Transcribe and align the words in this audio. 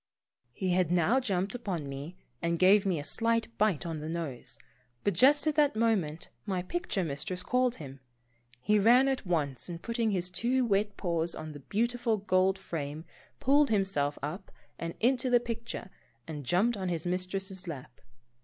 He 0.51 0.69
had 0.71 0.89
now 0.91 1.19
jumped 1.19 1.53
upon 1.53 1.87
me 1.87 2.17
and 2.41 2.57
gave 2.57 2.87
me 2.87 2.99
a 2.99 3.03
slight 3.03 3.55
bite 3.59 3.85
on 3.85 3.99
the 3.99 4.09
nose, 4.09 4.57
but 5.03 5.13
just 5.13 5.45
at 5.45 5.53
that 5.53 5.75
moment 5.75 6.31
my 6.43 6.63
picture 6.63 7.03
mistress 7.03 7.43
called 7.43 7.75
him. 7.75 7.99
He 8.59 8.79
ran 8.79 9.07
at 9.07 9.27
once, 9.27 9.69
and 9.69 9.79
putting 9.79 10.09
his 10.09 10.31
two 10.31 10.65
wet 10.65 10.97
paws 10.97 11.35
on 11.35 11.51
the 11.51 11.59
beautiful 11.59 12.17
gold 12.17 12.57
frame 12.57 13.05
pulled 13.39 13.69
himself 13.69 14.17
up 14.23 14.51
and 14.79 14.95
into 14.99 15.29
the 15.29 15.39
picture 15.39 15.91
and 16.27 16.47
jumped 16.47 16.75
on 16.75 16.89
his 16.89 17.05
mistress's 17.05 17.67
lap. 17.67 18.01